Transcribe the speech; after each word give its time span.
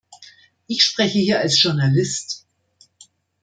Ich 0.65 0.81
spreche 0.83 1.19
hier 1.19 1.41
als 1.41 1.61
Journalist. 1.61 2.47